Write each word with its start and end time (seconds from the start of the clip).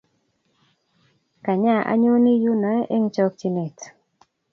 Kanya 1.45 1.75
anyoni 1.91 2.31
yunoe 2.43 2.81
eng' 2.95 3.11
chokchinet 3.15 3.77